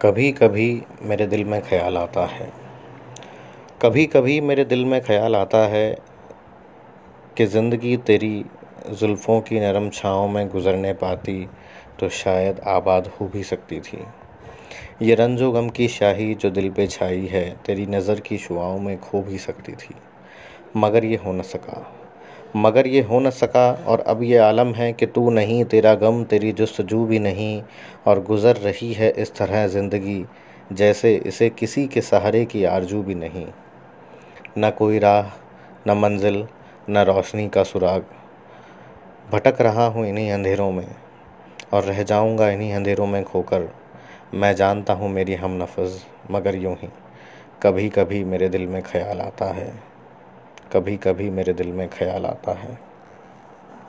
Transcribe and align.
कभी 0.00 0.30
कभी 0.32 0.82
मेरे 1.02 1.26
दिल 1.26 1.44
में 1.44 1.60
ख़याल 1.62 1.96
आता 1.98 2.24
है। 2.26 2.50
कभी 3.82 4.04
कभी 4.06 4.40
मेरे 4.40 4.64
दिल 4.64 4.84
में 4.84 5.00
ख़याल 5.00 5.36
आता 5.36 5.58
है 5.66 5.96
कि 7.36 7.46
ज़िंदगी 7.46 7.96
तेरी 7.96 8.44
जुल्फ़ों 8.90 9.40
की 9.40 9.60
नरम 9.60 9.88
छाँव 9.90 10.28
में 10.28 10.48
गुज़रने 10.48 10.92
पाती 10.92 11.48
तो 12.00 12.08
शायद 12.08 12.60
आबाद 12.68 13.10
हो 13.10 13.28
भी 13.28 13.42
सकती 13.42 13.80
थी। 13.80 14.04
ये 15.02 15.14
रंजो 15.14 15.50
गम 15.52 15.68
की 15.68 15.88
शाही 15.88 16.34
जो 16.34 16.50
दिल 16.50 16.70
पे 16.70 16.86
छाई 16.86 17.26
है, 17.26 17.50
तेरी 17.66 17.86
नज़र 17.86 18.20
की 18.20 18.38
शुआओं 18.38 18.78
में 18.78 18.98
खो 19.00 19.22
भी 19.22 19.38
सकती 19.38 19.72
थी, 19.72 19.94
मगर 20.76 21.04
ये 21.04 21.16
हो 21.16 21.32
न 21.32 21.42
सका। 21.44 21.84
मगर 22.56 22.86
ये 22.86 23.00
हो 23.02 23.18
न 23.20 23.30
सका 23.30 23.70
और 23.86 24.00
अब 24.00 24.22
ये 24.22 24.36
आलम 24.38 24.72
है 24.74 24.92
कि 24.92 25.06
तू 25.06 25.30
नहीं, 25.30 25.64
तेरा 25.64 25.94
गम, 25.94 26.22
तेरी 26.24 26.52
जस्तजू 26.52 27.04
भी 27.06 27.18
नहीं 27.18 27.62
और 28.06 28.22
गुज़र 28.22 28.56
रही 28.56 28.92
है 28.92 29.10
इस 29.12 29.34
तरह 29.36 29.66
ज़िंदगी, 29.66 30.24
जैसे 30.72 31.14
इसे 31.16 31.48
किसी 31.50 31.86
के 31.86 32.00
सहारे 32.00 32.44
की 32.44 32.64
आरज़ू 32.64 33.02
भी 33.02 33.14
नहीं। 33.14 33.46
न 34.58 34.70
कोई 34.70 34.98
राह, 34.98 35.32
न 35.88 35.96
मंजिल, 35.98 36.46
न 36.90 37.04
रोशनी 37.04 37.48
का 37.48 37.62
सुराग। 37.62 38.04
भटक 39.32 39.60
रहा 39.60 39.86
हूँ 39.86 40.06
इन्हीं 40.06 40.30
अंधेरों 40.32 40.70
में 40.72 40.86
और 41.72 41.84
रह 41.84 42.02
जाऊँगा 42.02 42.48
इन्हीं 42.50 42.72
अंधेरों 42.74 43.06
में 43.06 43.22
खोकर। 43.24 43.68
मैं 44.34 44.54
जानता 44.56 44.92
हूँ 44.92 45.08
मेरी 45.10 45.34
हम 45.34 45.58
नफज 45.62 46.00
मगर 46.30 46.56
यूँ 46.56 46.74
ही 46.74 46.88
कभी 47.62 47.88
कभी 47.88 48.22
मेरे 48.24 48.48
दिल 48.48 48.66
में 48.66 48.80
ख़याल 48.82 49.20
आता 49.20 49.52
है। 49.52 49.95
कभी 50.76 50.96
कभी 50.96 51.30
मेरे 51.30 51.52
दिल 51.52 51.72
में 51.72 51.88
ख्याल 51.88 52.26
आता 52.26 52.52
है। 52.52 52.95